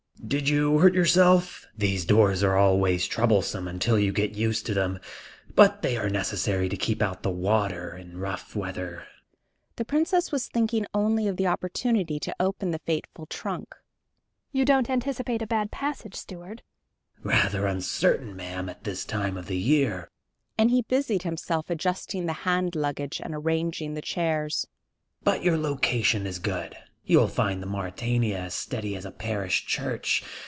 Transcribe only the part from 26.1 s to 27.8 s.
is good. You'll find the